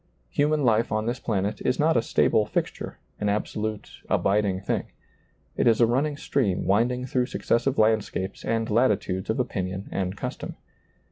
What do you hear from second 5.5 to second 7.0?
It is a running stream wind